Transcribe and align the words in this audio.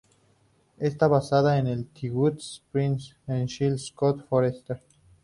Está 0.79 1.07
basada 1.07 1.59
en 1.59 1.65
"The 1.85 2.09
Good 2.09 2.37
Shepherd" 2.39 2.97
de 3.27 3.47
Cecil 3.47 3.77
Scott 3.77 4.25
Forester. 4.27 4.81